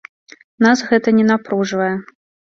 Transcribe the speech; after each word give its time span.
Нас 0.65 0.81
гэта 0.89 1.13
не 1.19 1.25
напружвае. 1.31 1.93